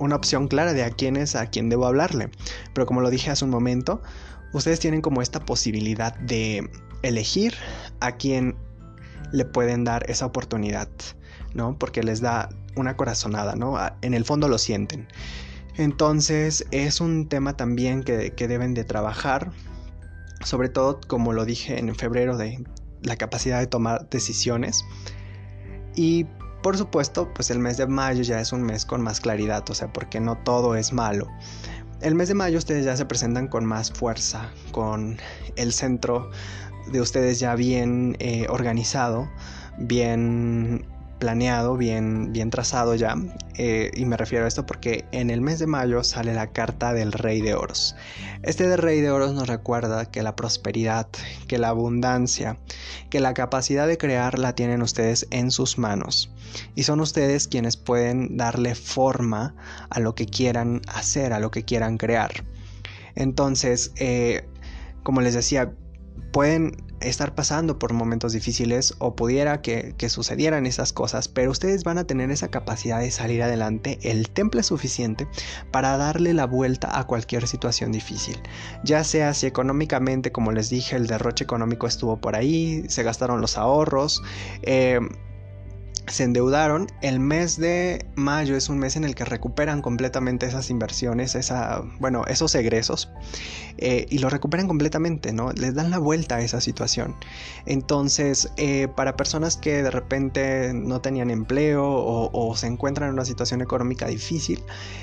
una 0.00 0.16
opción 0.16 0.48
clara 0.48 0.72
de 0.72 0.82
a 0.82 0.90
quién 0.90 1.16
es 1.16 1.36
a 1.36 1.46
quién 1.46 1.68
debo 1.68 1.86
hablarle. 1.86 2.30
Pero 2.74 2.86
como 2.86 3.00
lo 3.00 3.08
dije 3.08 3.30
hace 3.30 3.44
un 3.44 3.52
momento, 3.52 4.02
ustedes 4.52 4.80
tienen 4.80 5.02
como 5.02 5.22
esta 5.22 5.44
posibilidad 5.44 6.16
de 6.18 6.68
elegir 7.02 7.54
a 8.00 8.12
quién 8.12 8.56
le 9.32 9.44
pueden 9.44 9.84
dar 9.84 10.08
esa 10.10 10.26
oportunidad, 10.26 10.88
¿no? 11.54 11.78
Porque 11.78 12.02
les 12.02 12.20
da 12.20 12.48
una 12.74 12.96
corazonada, 12.96 13.54
¿no? 13.54 13.78
En 14.02 14.14
el 14.14 14.24
fondo 14.24 14.48
lo 14.48 14.58
sienten. 14.58 15.06
Entonces 15.76 16.66
es 16.70 17.00
un 17.00 17.28
tema 17.28 17.56
también 17.56 18.02
que, 18.02 18.32
deben 18.48 18.74
de 18.74 18.84
trabajar, 18.84 19.50
sobre 20.42 20.68
todo 20.68 21.00
como 21.06 21.32
lo 21.32 21.44
dije 21.44 21.78
en 21.78 21.94
febrero 21.94 22.36
de 22.36 22.64
la 23.02 23.16
capacidad 23.16 23.60
de 23.60 23.66
tomar 23.66 24.08
decisiones. 24.08 24.84
Y 25.94 26.26
por 26.62 26.76
supuesto, 26.76 27.32
pues 27.34 27.50
el 27.50 27.58
mes 27.58 27.76
de 27.76 27.86
mayo 27.86 28.22
ya 28.22 28.40
es 28.40 28.52
un 28.52 28.62
mes 28.62 28.84
con 28.84 29.02
más 29.02 29.20
claridad, 29.20 29.68
o 29.68 29.74
sea, 29.74 29.92
porque 29.92 30.18
no 30.18 30.36
todo 30.38 30.74
es 30.74 30.92
malo. 30.92 31.28
el 32.00 32.14
mes 32.14 32.28
de 32.28 32.34
mayo 32.34 32.58
ustedes 32.58 32.84
ya 32.84 32.96
se 32.96 33.06
presentan 33.06 33.48
con 33.48 33.64
más 33.64 33.90
fuerza, 33.90 34.50
con 34.72 35.18
el 35.56 35.72
centro 35.72 36.30
de 36.90 37.00
ustedes 37.00 37.38
ya 37.38 37.54
bien 37.54 38.16
eh, 38.18 38.46
organizado, 38.48 39.28
bien 39.78 40.86
planeado, 41.18 41.76
bien, 41.76 42.32
bien 42.32 42.50
trazado 42.50 42.94
ya. 42.94 43.14
Eh, 43.54 43.90
y 43.94 44.04
me 44.04 44.16
refiero 44.16 44.44
a 44.44 44.48
esto 44.48 44.66
porque 44.66 45.06
en 45.12 45.30
el 45.30 45.40
mes 45.40 45.58
de 45.58 45.66
mayo 45.66 46.04
sale 46.04 46.34
la 46.34 46.48
carta 46.48 46.92
del 46.92 47.12
Rey 47.12 47.40
de 47.40 47.54
Oros. 47.54 47.96
Este 48.42 48.68
del 48.68 48.78
Rey 48.78 49.00
de 49.00 49.10
Oros 49.10 49.32
nos 49.32 49.48
recuerda 49.48 50.06
que 50.06 50.22
la 50.22 50.36
prosperidad, 50.36 51.08
que 51.48 51.58
la 51.58 51.68
abundancia, 51.68 52.58
que 53.10 53.20
la 53.20 53.34
capacidad 53.34 53.86
de 53.86 53.98
crear 53.98 54.38
la 54.38 54.54
tienen 54.54 54.82
ustedes 54.82 55.26
en 55.30 55.50
sus 55.50 55.78
manos. 55.78 56.30
Y 56.74 56.84
son 56.84 57.00
ustedes 57.00 57.48
quienes 57.48 57.76
pueden 57.76 58.36
darle 58.36 58.74
forma 58.74 59.54
a 59.90 60.00
lo 60.00 60.14
que 60.14 60.26
quieran 60.26 60.82
hacer, 60.86 61.32
a 61.32 61.40
lo 61.40 61.50
que 61.50 61.64
quieran 61.64 61.98
crear. 61.98 62.44
Entonces, 63.14 63.92
eh, 63.96 64.46
como 65.02 65.22
les 65.22 65.34
decía, 65.34 65.72
pueden 66.32 66.76
estar 67.00 67.34
pasando 67.34 67.78
por 67.78 67.92
momentos 67.92 68.32
difíciles 68.32 68.94
o 68.98 69.14
pudiera 69.14 69.60
que, 69.60 69.94
sucedieran 70.08 70.66
esas 70.66 70.92
cosas, 70.92 71.28
pero 71.28 71.50
ustedes 71.50 71.84
van 71.84 71.98
a 71.98 72.04
tener 72.04 72.30
esa 72.30 72.48
capacidad 72.48 73.00
de 73.00 73.10
salir 73.10 73.42
adelante, 73.42 73.98
el 74.02 74.30
temple 74.30 74.62
suficiente 74.62 75.26
para 75.72 75.96
darle 75.96 76.32
la 76.32 76.46
vuelta 76.46 76.98
a 76.98 77.06
cualquier 77.06 77.46
situación 77.46 77.92
difícil. 77.92 78.38
Ya 78.84 79.04
sea 79.04 79.34
si 79.34 79.46
económicamente, 79.46 80.32
como 80.32 80.52
les 80.52 80.70
dije, 80.70 80.96
el 80.96 81.06
derroche 81.06 81.44
económico 81.44 81.86
estuvo 81.86 82.20
por 82.20 82.36
ahí, 82.36 82.84
se 82.88 83.02
gastaron 83.02 83.40
los 83.40 83.58
ahorros, 83.58 84.22
eh, 84.62 85.00
se 86.06 86.24
endeudaron. 86.24 86.86
El 87.02 87.20
mes 87.20 87.58
de 87.58 88.06
mayo 88.14 88.56
es 88.56 88.68
un 88.68 88.78
mes 88.78 88.96
en 88.96 89.04
el 89.04 89.14
que 89.14 89.24
recuperan 89.24 89.82
completamente 89.82 90.46
esas 90.46 90.70
inversiones, 90.70 91.34
esa, 91.34 91.82
bueno, 91.98 92.24
esos 92.26 92.54
egresos, 92.54 93.10
eh, 93.78 94.06
y 94.08 94.18
lo 94.18 94.28
recuperan 94.28 94.68
completamente, 94.68 95.32
¿no? 95.32 95.52
Les 95.52 95.74
dan 95.74 95.90
la 95.90 95.98
vuelta 95.98 96.36
a 96.36 96.40
esa 96.40 96.60
situación. 96.60 97.16
Entonces, 97.66 98.50
eh, 98.56 98.88
para 98.94 99.16
personas 99.16 99.56
que 99.56 99.82
de 99.82 99.90
repente 99.90 100.72
no 100.74 101.00
tenían 101.00 101.30
empleo 101.30 101.84
o, 101.86 102.56
se 102.56 102.66
encuentran 102.66 103.08
en 103.08 103.14
una 103.14 103.24
situación 103.24 103.60
económica 103.60 104.06
difícil, 104.06 104.62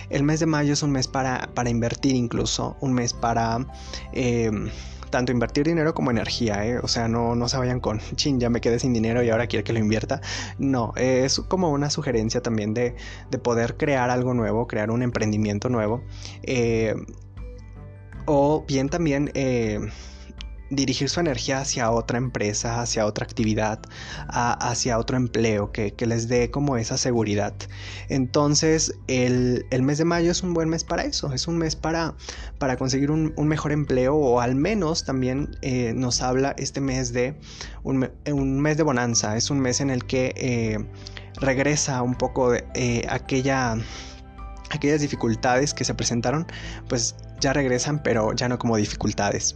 el 0.10 0.24
mes 0.24 0.40
de 0.40 0.46
mayo 0.46 0.74
es 0.74 0.84
un 0.84 0.92
mes 0.92 1.08
para, 1.08 1.50
para 1.54 1.70
invertir 1.70 2.16
incluso, 2.16 2.78
un 2.80 2.94
mes 2.94 3.14
para... 3.14 3.66
Eh, 4.14 4.52
tanto 5.14 5.32
invertir 5.32 5.68
dinero 5.68 5.94
como 5.94 6.10
energía, 6.10 6.66
¿eh? 6.66 6.80
o 6.80 6.88
sea, 6.88 7.08
no, 7.08 7.36
no 7.36 7.48
se 7.48 7.56
vayan 7.56 7.80
con, 7.80 8.00
chin, 8.16 8.40
ya 8.40 8.50
me 8.50 8.62
quedé 8.62 8.80
sin 8.80 8.94
dinero 8.94 9.22
y 9.22 9.30
ahora 9.30 9.46
quiero 9.46 9.64
que 9.64 9.72
lo 9.72 9.78
invierta. 9.78 10.22
No, 10.58 10.92
es 10.96 11.40
como 11.40 11.70
una 11.70 11.92
sugerencia 11.92 12.42
también 12.42 12.74
de, 12.74 12.96
poder 13.44 13.78
crear 13.78 14.10
algo 14.10 14.34
nuevo, 14.34 14.66
crear 14.66 14.90
un 14.90 15.04
emprendimiento 15.04 15.70
nuevo. 15.70 16.04
Eh, 16.42 16.96
o 18.26 18.66
bien 18.68 18.90
también 18.90 19.30
eh, 19.36 19.80
dirigir 20.76 21.10
su 21.10 21.20
energía 21.20 21.60
hacia 21.60 21.92
otra 21.92 22.18
empresa, 22.18 22.82
hacia 22.82 23.06
otra 23.06 23.26
actividad, 23.26 23.80
hacia 24.28 24.98
otro 24.98 25.18
empleo 25.18 25.72
que, 25.72 25.94
les 26.04 26.28
dé 26.28 26.52
como 26.52 26.76
esa 26.76 26.98
seguridad. 26.98 27.54
Entonces 28.10 28.94
el, 29.08 29.66
mes 29.82 29.98
de 29.98 30.06
mayo 30.06 30.32
es 30.32 30.44
un 30.44 30.54
buen 30.54 30.68
mes 30.70 30.84
para 30.84 31.04
eso, 31.04 31.32
es 31.34 31.48
un 31.48 31.58
mes 31.58 31.76
para, 31.76 32.16
para 32.58 32.76
conseguir 32.76 33.10
un, 33.10 33.34
mejor 33.38 33.72
empleo 33.72 34.16
o 34.16 34.40
al 34.42 34.56
menos 34.56 35.06
también 35.06 35.58
eh, 35.62 35.94
nos 35.96 36.22
habla 36.22 36.56
este 36.58 36.82
mes 36.82 37.14
de 37.14 37.40
un, 37.84 38.10
mes 38.60 38.78
de 38.78 38.84
bonanza, 38.84 39.38
es 39.38 39.50
un 39.50 39.60
mes 39.60 39.80
en 39.80 39.90
el 39.90 40.06
que 40.06 40.34
eh, 40.36 40.86
regresa 41.40 42.02
un 42.02 42.16
poco 42.16 42.52
de, 42.52 42.66
eh, 42.76 43.06
aquella 43.10 43.78
aquellas 44.74 45.02
dificultades 45.02 45.74
que 45.74 45.84
se 45.86 45.94
presentaron, 45.94 46.48
pues 46.90 47.16
ya 47.40 47.54
regresan, 47.54 48.02
pero 48.02 48.34
ya 48.34 48.50
no 48.50 48.58
como 48.58 48.78
dificultades. 48.78 49.56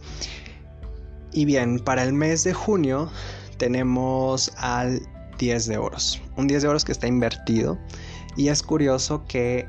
Y 1.32 1.44
bien, 1.44 1.78
para 1.78 2.02
el 2.02 2.12
mes 2.12 2.44
de 2.44 2.54
junio 2.54 3.10
tenemos 3.58 4.52
al 4.56 5.02
10 5.38 5.66
de 5.66 5.78
oros. 5.78 6.20
Un 6.36 6.46
10 6.46 6.62
de 6.62 6.68
oros 6.68 6.84
que 6.84 6.92
está 6.92 7.06
invertido. 7.06 7.78
Y 8.36 8.48
es 8.48 8.62
curioso 8.62 9.24
que 9.26 9.68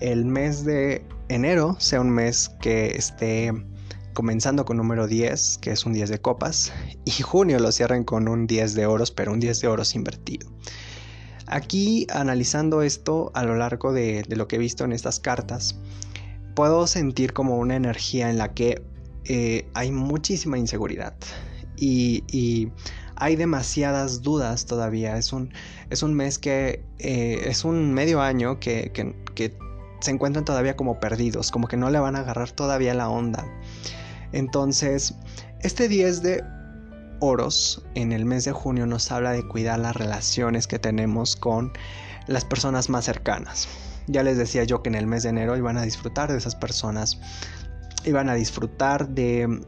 el 0.00 0.24
mes 0.24 0.64
de 0.64 1.04
enero 1.28 1.76
sea 1.78 2.00
un 2.00 2.10
mes 2.10 2.50
que 2.60 2.88
esté 2.96 3.52
comenzando 4.14 4.64
con 4.64 4.78
número 4.78 5.06
10, 5.06 5.58
que 5.58 5.70
es 5.70 5.84
un 5.84 5.92
10 5.92 6.08
de 6.08 6.20
copas. 6.20 6.72
Y 7.04 7.10
junio 7.22 7.58
lo 7.58 7.70
cierran 7.72 8.04
con 8.04 8.28
un 8.28 8.46
10 8.46 8.74
de 8.74 8.86
oros, 8.86 9.10
pero 9.10 9.32
un 9.32 9.40
10 9.40 9.60
de 9.60 9.68
oros 9.68 9.94
invertido. 9.94 10.48
Aquí 11.46 12.06
analizando 12.10 12.82
esto 12.82 13.30
a 13.34 13.44
lo 13.44 13.54
largo 13.54 13.92
de, 13.92 14.24
de 14.26 14.36
lo 14.36 14.48
que 14.48 14.56
he 14.56 14.58
visto 14.58 14.84
en 14.84 14.92
estas 14.92 15.20
cartas, 15.20 15.78
puedo 16.54 16.86
sentir 16.86 17.32
como 17.34 17.58
una 17.58 17.76
energía 17.76 18.30
en 18.30 18.38
la 18.38 18.52
que 18.54 18.82
eh, 19.28 19.68
hay 19.74 19.90
muchísima 19.90 20.58
inseguridad 20.58 21.14
y, 21.76 22.70
hay 23.18 23.34
demasiadas 23.34 24.20
dudas 24.20 24.66
todavía. 24.66 25.16
Es 25.16 25.32
un, 25.32 25.50
es 25.88 26.02
un 26.02 26.12
mes 26.12 26.38
que 26.38 26.84
eh, 26.98 27.44
es 27.46 27.64
un 27.64 27.94
medio 27.94 28.20
año 28.20 28.60
que, 28.60 28.92
se 30.00 30.10
encuentran 30.10 30.44
todavía 30.44 30.76
como 30.76 31.00
perdidos, 31.00 31.50
como 31.50 31.66
que 31.66 31.78
no 31.78 31.88
le 31.88 31.98
van 31.98 32.14
a 32.14 32.20
agarrar 32.20 32.50
todavía 32.50 32.92
la 32.92 33.08
onda. 33.08 33.46
Entonces, 34.32 35.14
este 35.62 35.88
10 35.88 36.22
de 36.22 36.44
oros 37.20 37.82
en 37.94 38.12
el 38.12 38.26
mes 38.26 38.44
de 38.44 38.52
junio 38.52 38.84
nos 38.84 39.10
habla 39.10 39.32
de 39.32 39.48
cuidar 39.48 39.78
las 39.78 39.96
relaciones 39.96 40.66
que 40.66 40.78
tenemos 40.78 41.36
con 41.36 41.72
las 42.26 42.44
personas 42.44 42.90
más 42.90 43.06
cercanas. 43.06 43.66
Ya 44.06 44.22
les 44.22 44.36
decía 44.36 44.64
yo 44.64 44.82
que 44.82 44.90
en 44.90 44.94
el 44.94 45.06
mes 45.06 45.22
de 45.22 45.30
enero 45.30 45.56
iban 45.56 45.78
a 45.78 45.82
disfrutar 45.82 46.30
de 46.30 46.38
esas 46.38 46.54
personas 46.54 47.18
iban 48.06 48.28
a 48.28 48.34
disfrutar 48.34 49.08
de, 49.08 49.60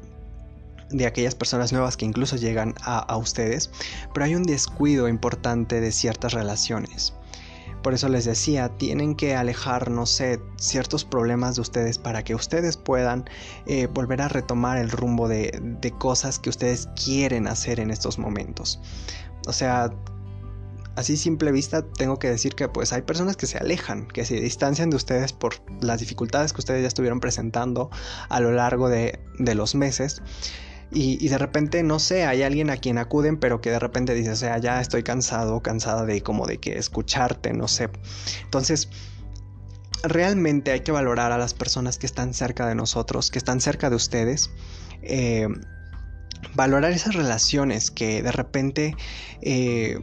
de 0.90 1.06
aquellas 1.06 1.34
personas 1.34 1.72
nuevas 1.72 1.96
que 1.96 2.04
incluso 2.04 2.36
llegan 2.36 2.74
a, 2.82 3.16
ustedes, 3.16 3.70
pero 4.14 4.24
hay 4.24 4.34
un 4.34 4.44
descuido 4.44 5.08
importante 5.08 5.80
de 5.80 5.92
ciertas 5.92 6.32
relaciones. 6.32 7.14
Por 7.82 7.94
eso 7.94 8.08
les 8.08 8.24
decía, 8.24 8.70
tienen 8.70 9.14
que 9.14 9.36
alejar, 9.36 9.90
no 9.90 10.04
sé, 10.04 10.40
ciertos 10.56 11.04
problemas 11.04 11.54
de 11.54 11.60
ustedes 11.60 11.96
para 11.98 12.24
que 12.24 12.34
ustedes 12.34 12.76
puedan 12.76 13.24
eh, 13.66 13.86
volver 13.86 14.20
a 14.20 14.28
retomar 14.28 14.78
el 14.78 14.90
rumbo 14.90 15.28
de, 15.28 15.56
de 15.80 15.90
cosas 15.92 16.40
que 16.40 16.50
ustedes 16.50 16.88
quieren 17.02 17.46
hacer 17.46 17.78
en 17.78 17.90
estos 17.90 18.18
momentos. 18.18 18.80
O 19.46 19.52
sea, 19.52 19.92
así 20.98 21.16
simple 21.16 21.52
vista 21.52 21.82
tengo 21.82 22.18
que 22.18 22.28
decir 22.28 22.56
que 22.56 22.68
pues 22.68 22.92
hay 22.92 23.02
personas 23.02 23.36
que 23.36 23.46
se 23.46 23.56
alejan, 23.56 24.08
que 24.08 24.24
se 24.24 24.40
distancian 24.40 24.90
de 24.90 24.96
ustedes 24.96 25.32
por 25.32 25.54
las 25.80 26.00
dificultades 26.00 26.52
que 26.52 26.60
ustedes 26.60 26.82
ya 26.82 26.88
estuvieron 26.88 27.20
presentando 27.20 27.88
a 28.28 28.40
lo 28.40 28.50
largo 28.50 28.88
de, 28.88 29.20
los 29.38 29.76
meses. 29.76 30.22
Y, 30.90 31.28
de 31.28 31.36
repente, 31.36 31.82
no 31.82 31.98
sé, 31.98 32.24
hay 32.24 32.42
alguien 32.42 32.70
a 32.70 32.78
quien 32.78 32.96
acuden, 32.96 33.36
pero 33.36 33.60
que 33.60 33.70
de 33.70 33.78
repente 33.78 34.14
dice, 34.14 34.30
o 34.30 34.36
sea, 34.36 34.56
ya 34.58 34.80
estoy 34.80 35.02
cansado, 35.02 35.60
cansada 35.60 36.06
de 36.06 36.22
como 36.22 36.46
de 36.46 36.58
que 36.58 36.78
escucharte, 36.78 37.52
no 37.52 37.68
sé. 37.68 37.90
Entonces, 38.44 38.88
realmente 40.02 40.72
hay 40.72 40.80
que 40.80 40.90
valorar 40.90 41.30
a 41.30 41.38
las 41.38 41.52
personas 41.52 41.98
que 41.98 42.06
están 42.06 42.32
cerca 42.32 42.66
de 42.66 42.74
nosotros, 42.74 43.30
que 43.30 43.38
están 43.38 43.60
cerca 43.60 43.90
de 43.90 43.96
ustedes. 43.96 44.50
Eh, 45.02 45.46
valorar 46.54 46.90
esas 46.92 47.14
relaciones 47.14 47.90
que 47.90 48.22
de 48.22 48.32
repente 48.32 48.96
eh, 49.42 49.98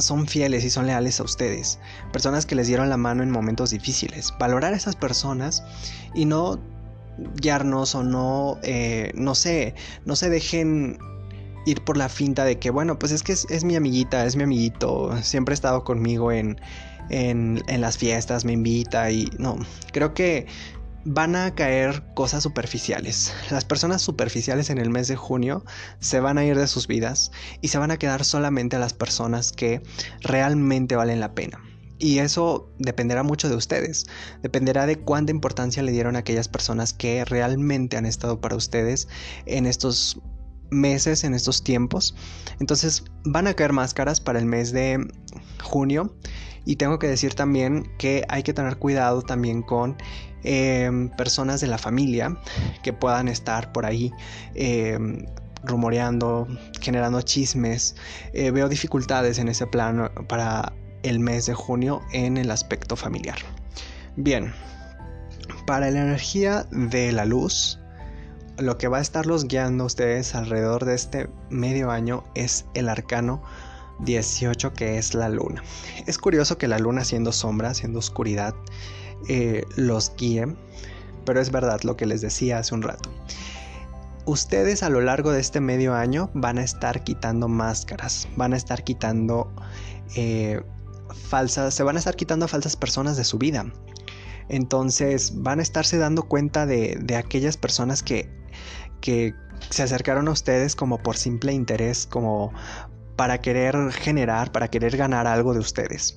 son 0.00 0.26
fieles 0.26 0.64
y 0.64 0.70
son 0.70 0.86
leales 0.86 1.20
a 1.20 1.24
ustedes, 1.24 1.78
personas 2.12 2.46
que 2.46 2.54
les 2.54 2.66
dieron 2.66 2.88
la 2.90 2.96
mano 2.96 3.22
en 3.22 3.30
momentos 3.30 3.70
difíciles. 3.70 4.32
Valorar 4.38 4.72
a 4.74 4.76
esas 4.76 4.96
personas 4.96 5.62
y 6.14 6.24
no 6.24 6.58
guiarnos 7.40 7.94
o 7.94 8.02
no, 8.02 8.58
eh, 8.62 9.12
no 9.14 9.34
sé, 9.34 9.74
no 10.04 10.16
se 10.16 10.30
dejen 10.30 10.98
ir 11.66 11.82
por 11.84 11.96
la 11.96 12.08
finta 12.08 12.44
de 12.44 12.58
que, 12.58 12.70
bueno, 12.70 12.98
pues 12.98 13.12
es 13.12 13.22
que 13.22 13.32
es, 13.32 13.64
mi 13.64 13.76
amiguita, 13.76 14.24
es 14.24 14.36
mi 14.36 14.44
amiguito, 14.44 15.10
siempre 15.22 15.52
ha 15.52 15.54
estado 15.54 15.84
conmigo 15.84 16.32
en, 16.32 16.58
en, 17.10 17.62
en 17.68 17.80
las 17.80 17.98
fiestas, 17.98 18.44
me 18.44 18.52
invita 18.52 19.10
y 19.10 19.28
no, 19.38 19.58
creo 19.92 20.14
que 20.14 20.46
van 21.04 21.36
a 21.36 21.54
caer 21.54 22.02
cosas 22.14 22.42
superficiales. 22.42 23.32
Las 23.50 23.64
personas 23.64 24.02
superficiales 24.02 24.70
en 24.70 24.78
el 24.78 24.90
mes 24.90 25.08
de 25.08 25.16
junio 25.16 25.64
se 25.98 26.20
van 26.20 26.38
a 26.38 26.44
ir 26.44 26.58
de 26.58 26.66
sus 26.66 26.86
vidas 26.86 27.30
y 27.60 27.68
se 27.68 27.78
van 27.78 27.90
a 27.90 27.98
quedar 27.98 28.24
solamente 28.24 28.76
a 28.76 28.80
las 28.80 28.92
personas 28.92 29.52
que 29.52 29.82
realmente 30.20 30.96
valen 30.96 31.20
la 31.20 31.34
pena. 31.34 31.60
Y 31.98 32.18
eso 32.18 32.72
dependerá 32.78 33.22
mucho 33.22 33.48
de 33.50 33.56
ustedes. 33.56 34.06
Dependerá 34.42 34.86
de 34.86 34.96
cuánta 34.96 35.32
importancia 35.32 35.82
le 35.82 35.92
dieron 35.92 36.16
a 36.16 36.20
aquellas 36.20 36.48
personas 36.48 36.94
que 36.94 37.24
realmente 37.26 37.98
han 37.98 38.06
estado 38.06 38.40
para 38.40 38.56
ustedes 38.56 39.06
en 39.44 39.66
estos 39.66 40.18
meses, 40.70 41.24
en 41.24 41.34
estos 41.34 41.62
tiempos. 41.62 42.14
Entonces 42.58 43.04
van 43.24 43.46
a 43.46 43.54
caer 43.54 43.74
máscaras 43.74 44.20
para 44.20 44.38
el 44.38 44.46
mes 44.46 44.72
de 44.72 45.06
junio. 45.62 46.16
Y 46.64 46.76
tengo 46.76 46.98
que 46.98 47.08
decir 47.08 47.34
también 47.34 47.90
que 47.98 48.24
hay 48.28 48.42
que 48.42 48.52
tener 48.52 48.76
cuidado 48.76 49.22
también 49.22 49.62
con 49.62 49.96
Em, 50.42 51.10
personas 51.10 51.60
de 51.60 51.66
la 51.66 51.78
familia 51.78 52.36
que 52.82 52.92
puedan 52.92 53.28
estar 53.28 53.72
por 53.72 53.84
ahí 53.84 54.12
em, 54.54 55.26
rumoreando, 55.64 56.48
generando 56.80 57.20
chismes. 57.22 57.96
Eh, 58.32 58.50
veo 58.50 58.68
dificultades 58.68 59.38
en 59.38 59.48
ese 59.48 59.66
plano 59.66 60.10
para 60.28 60.72
el 61.02 61.20
mes 61.20 61.46
de 61.46 61.54
junio 61.54 62.02
en 62.12 62.36
el 62.36 62.50
aspecto 62.50 62.96
familiar. 62.96 63.38
Bien, 64.16 64.52
Para 65.66 65.90
la 65.90 66.00
energía 66.00 66.66
de 66.70 67.12
la 67.12 67.24
luz, 67.24 67.78
lo 68.58 68.76
que 68.76 68.88
va 68.88 68.98
a 68.98 69.00
estarlos 69.00 69.46
guiando 69.46 69.84
ustedes 69.84 70.34
alrededor 70.34 70.84
de 70.84 70.94
este 70.94 71.30
medio 71.48 71.90
año 71.90 72.24
es 72.34 72.66
el 72.74 72.88
arcano 72.88 73.42
18 74.00 74.72
que 74.72 74.98
es 74.98 75.14
la 75.14 75.28
luna. 75.28 75.62
Es 76.06 76.18
curioso 76.18 76.58
que 76.58 76.66
la 76.66 76.78
luna 76.78 77.04
siendo 77.04 77.32
sombra, 77.32 77.74
siendo 77.74 77.98
oscuridad, 77.98 78.54
eh, 79.28 79.64
los 79.76 80.12
guíe, 80.16 80.54
pero 81.24 81.40
es 81.40 81.50
verdad 81.50 81.80
lo 81.82 81.96
que 81.96 82.06
les 82.06 82.20
decía 82.20 82.58
hace 82.58 82.74
un 82.74 82.82
rato. 82.82 83.10
Ustedes 84.26 84.82
a 84.82 84.90
lo 84.90 85.00
largo 85.00 85.32
de 85.32 85.40
este 85.40 85.60
medio 85.60 85.94
año 85.94 86.30
van 86.34 86.58
a 86.58 86.62
estar 86.62 87.02
quitando 87.02 87.48
máscaras, 87.48 88.28
van 88.36 88.52
a 88.52 88.56
estar 88.56 88.84
quitando 88.84 89.52
eh, 90.14 90.62
falsas, 91.28 91.74
se 91.74 91.82
van 91.82 91.96
a 91.96 91.98
estar 91.98 92.16
quitando 92.16 92.44
a 92.44 92.48
falsas 92.48 92.76
personas 92.76 93.16
de 93.16 93.24
su 93.24 93.38
vida. 93.38 93.72
Entonces 94.48 95.32
van 95.42 95.60
a 95.60 95.62
estarse 95.62 95.96
dando 95.96 96.24
cuenta 96.24 96.66
de, 96.66 96.98
de 97.00 97.16
aquellas 97.16 97.56
personas 97.56 98.02
que, 98.02 98.28
que 99.00 99.34
se 99.68 99.82
acercaron 99.82 100.28
a 100.28 100.32
ustedes 100.32 100.74
como 100.74 100.98
por 100.98 101.16
simple 101.16 101.52
interés, 101.52 102.06
como 102.06 102.52
para 103.16 103.38
querer 103.40 103.92
generar, 103.92 104.50
para 104.50 104.68
querer 104.68 104.96
ganar 104.96 105.26
algo 105.26 105.52
de 105.52 105.60
ustedes. 105.60 106.16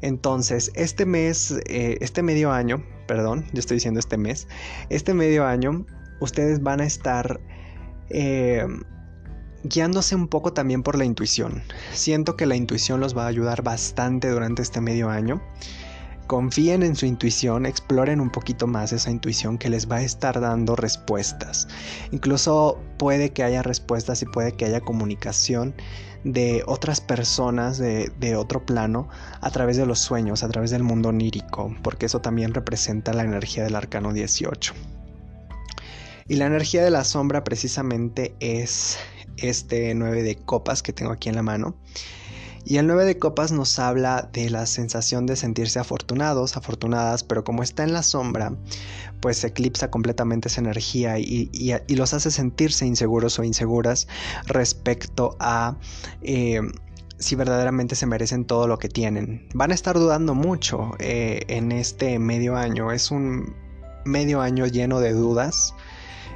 Entonces, 0.00 0.70
este 0.74 1.06
mes, 1.06 1.54
eh, 1.66 1.98
este 2.00 2.22
medio 2.22 2.52
año, 2.52 2.84
perdón, 3.06 3.46
yo 3.52 3.60
estoy 3.60 3.76
diciendo 3.76 4.00
este 4.00 4.16
mes, 4.16 4.48
este 4.90 5.14
medio 5.14 5.46
año, 5.46 5.86
ustedes 6.20 6.62
van 6.62 6.80
a 6.80 6.86
estar 6.86 7.40
eh, 8.10 8.66
guiándose 9.64 10.14
un 10.14 10.28
poco 10.28 10.52
también 10.52 10.82
por 10.82 10.96
la 10.96 11.04
intuición. 11.04 11.62
Siento 11.92 12.36
que 12.36 12.46
la 12.46 12.56
intuición 12.56 13.00
los 13.00 13.16
va 13.16 13.24
a 13.24 13.28
ayudar 13.28 13.62
bastante 13.62 14.28
durante 14.28 14.62
este 14.62 14.80
medio 14.80 15.10
año. 15.10 15.42
Confíen 16.26 16.82
en 16.82 16.96
su 16.96 17.06
intuición, 17.06 17.66
exploren 17.66 18.20
un 18.20 18.30
poquito 18.30 18.66
más 18.66 18.92
esa 18.92 19.10
intuición 19.10 19.58
que 19.58 19.70
les 19.70 19.88
va 19.88 19.96
a 19.96 20.02
estar 20.02 20.40
dando 20.40 20.74
respuestas. 20.74 21.68
Incluso 22.10 22.80
puede 22.98 23.30
que 23.30 23.44
haya 23.44 23.62
respuestas 23.62 24.22
y 24.22 24.26
puede 24.26 24.52
que 24.52 24.64
haya 24.64 24.80
comunicación 24.80 25.74
de 26.24 26.64
otras 26.66 27.00
personas 27.00 27.78
de, 27.78 28.36
otro 28.36 28.66
plano 28.66 29.08
a 29.40 29.50
través 29.50 29.76
de 29.76 29.86
los 29.86 30.00
sueños, 30.00 30.42
a 30.42 30.48
través 30.48 30.72
del 30.72 30.82
mundo 30.82 31.10
onírico, 31.10 31.72
porque 31.82 32.06
eso 32.06 32.20
también 32.20 32.52
representa 32.52 33.12
la 33.12 33.22
energía 33.22 33.62
del 33.62 33.76
arcano 33.76 34.12
18. 34.12 34.74
Y 36.26 36.34
la 36.34 36.46
energía 36.46 36.82
de 36.82 36.90
la 36.90 37.04
sombra 37.04 37.44
precisamente 37.44 38.34
es 38.40 38.98
este 39.36 39.94
9 39.94 40.24
de 40.24 40.34
copas 40.34 40.82
que 40.82 40.92
tengo 40.92 41.12
aquí 41.12 41.28
en 41.28 41.36
la 41.36 41.42
mano. 41.42 41.76
Y 42.68 42.78
el 42.78 42.88
9 42.88 43.04
de 43.04 43.16
copas 43.16 43.52
nos 43.52 43.78
habla 43.78 44.28
de 44.32 44.50
la 44.50 44.66
sensación 44.66 45.24
de 45.24 45.36
sentirse 45.36 45.78
afortunados, 45.78 46.56
afortunadas, 46.56 47.22
pero 47.22 47.44
como 47.44 47.62
está 47.62 47.84
en 47.84 47.92
la 47.92 48.02
sombra, 48.02 48.54
pues 49.20 49.44
eclipsa 49.44 49.88
completamente 49.88 50.48
esa 50.48 50.62
energía 50.62 51.16
y, 51.20 51.48
los 51.88 52.12
hace 52.12 52.32
sentirse 52.32 52.84
inseguros 52.84 53.38
o 53.38 53.44
inseguras 53.44 54.08
respecto 54.46 55.36
a... 55.38 55.76
Eh, 56.22 56.60
si 57.18 57.34
verdaderamente 57.34 57.94
se 57.94 58.04
merecen 58.04 58.44
todo 58.44 58.66
lo 58.66 58.78
que 58.78 58.88
tienen. 58.88 59.48
Van 59.54 59.70
a 59.70 59.74
estar 59.74 59.96
dudando 59.96 60.34
mucho 60.34 60.90
eh, 60.98 61.44
en 61.48 61.72
este 61.72 62.18
medio 62.18 62.56
año. 62.56 62.92
Es 62.92 63.10
un 63.10 63.54
medio 64.04 64.42
año 64.42 64.66
lleno 64.66 65.00
de 65.00 65.12
dudas. 65.12 65.72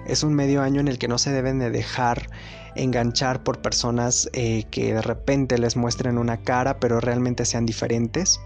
Es 0.06 0.22
un 0.22 0.34
medio 0.34 0.62
año 0.62 0.80
en 0.80 0.88
el 0.88 0.99
que 0.99 1.08
no 1.08 1.18
se 1.18 1.32
deben 1.32 1.58
de 1.58 1.70
dejar 1.70 2.30
enganchar 2.74 3.42
por 3.42 3.60
personas 3.62 4.28
eh, 4.32 4.64
que 4.70 4.94
de 4.94 5.02
repente 5.02 5.58
les 5.58 5.76
muestren 5.76 6.18
una 6.18 6.38
cara 6.38 6.78
pero 6.80 7.00
realmente 7.00 7.44
sean 7.44 7.66
diferentes. 7.66 8.40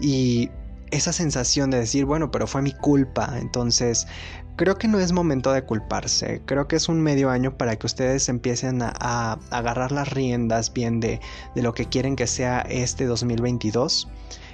Y 0.00 0.50
esa 0.90 1.12
sensación 1.12 1.70
de 1.70 1.78
decir 1.78 2.04
bueno 2.04 2.30
pero 2.30 2.48
fue 2.48 2.62
mi 2.62 2.72
culpa 2.72 3.34
entonces 3.38 4.08
creo 4.56 4.76
que 4.76 4.88
no 4.88 4.98
es 4.98 5.12
momento 5.12 5.52
de 5.52 5.62
culparse. 5.62 6.42
Creo 6.44 6.68
que 6.68 6.76
es 6.76 6.90
un 6.90 7.00
medio 7.00 7.30
año 7.30 7.56
para 7.56 7.76
que 7.76 7.86
ustedes 7.86 8.28
empiecen 8.28 8.82
a, 8.82 9.38
agarrar 9.50 9.90
las 9.90 10.10
riendas 10.10 10.72
bien 10.74 11.00
de, 11.00 11.18
de 11.54 11.62
lo 11.62 11.72
que 11.72 11.86
quieren 11.86 12.14
que 12.14 12.26
sea 12.26 12.60
este 12.68 13.06
2022 13.06 14.08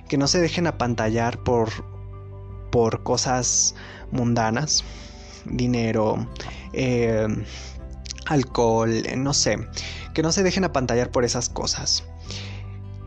que 0.09 0.17
no 0.17 0.29
se 0.29 0.41
dejen 0.41 0.67
apantallar 0.67 1.43
por 1.43 1.69
por 2.71 3.03
cosas 3.03 3.75
mundanas 4.11 4.85
dinero 5.45 6.29
eh, 6.73 7.27
alcohol, 8.27 8.91
eh, 8.91 9.17
no 9.17 9.33
sé, 9.35 9.59
que 10.15 10.23
no 10.23 10.33
se 10.33 10.43
dejen 10.43 10.65
apantallar 10.65 11.11
por 11.11 11.25
esas 11.25 11.49
cosas. 11.49 12.05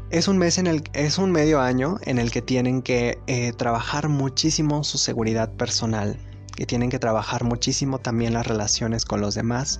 Es 0.09 0.27
un 0.27 0.37
mes 0.37 0.57
en 0.57 0.65
el 0.65 0.83
es 0.93 1.19
un 1.19 1.31
medio 1.31 1.61
año 1.61 1.97
en 2.01 2.17
el 2.17 2.31
que 2.31 2.41
tienen 2.41 2.81
que 2.81 3.19
eh, 3.27 3.53
trabajar 3.53 4.09
muchísimo 4.09 4.83
su 4.83 4.97
seguridad 4.97 5.51
personal, 5.53 6.17
que 6.55 6.65
tienen 6.65 6.89
que 6.89 6.97
trabajar 6.97 7.43
muchísimo 7.43 7.99
también 7.99 8.33
las 8.33 8.47
relaciones 8.47 9.05
con 9.05 9.21
los 9.21 9.35
demás, 9.35 9.79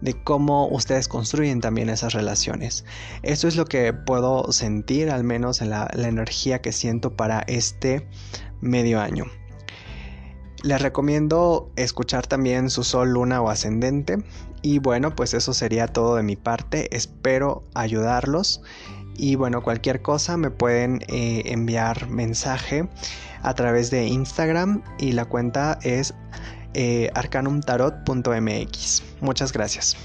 de 0.00 0.14
cómo 0.14 0.66
ustedes 0.68 1.08
construyen 1.08 1.60
también 1.60 1.90
esas 1.90 2.14
relaciones. 2.14 2.84
Eso 3.22 3.48
es 3.48 3.56
lo 3.56 3.66
que 3.66 3.92
puedo 3.92 4.50
sentir, 4.50 5.10
al 5.10 5.24
menos 5.24 5.60
en 5.60 5.70
la 5.70 5.88
energía 5.94 6.62
que 6.62 6.72
siento 6.72 7.14
para 7.14 7.40
este 7.40 8.08
medio 8.60 9.00
año. 9.00 9.26
Les 10.62 10.80
recomiendo 10.80 11.70
escuchar 11.76 12.26
también 12.26 12.70
su 12.70 12.82
sol, 12.82 13.10
luna 13.10 13.40
o 13.40 13.50
ascendente. 13.50 14.24
Y 14.62 14.78
bueno, 14.78 15.14
pues 15.14 15.34
eso 15.34 15.52
sería 15.54 15.86
todo 15.86 16.16
de 16.16 16.22
mi 16.22 16.36
parte. 16.36 16.94
Espero 16.96 17.62
ayudarlos. 17.74 18.62
Y 19.16 19.36
bueno, 19.36 19.62
cualquier 19.62 20.02
cosa 20.02 20.36
me 20.36 20.50
pueden 20.50 21.02
eh, 21.08 21.42
enviar 21.46 22.08
mensaje 22.08 22.88
a 23.42 23.54
través 23.54 23.90
de 23.90 24.06
Instagram 24.06 24.82
y 24.98 25.12
la 25.12 25.24
cuenta 25.24 25.78
es 25.82 26.14
eh, 26.74 27.10
arcanumtarot.mx. 27.14 29.02
Muchas 29.20 29.52
gracias. 29.52 29.96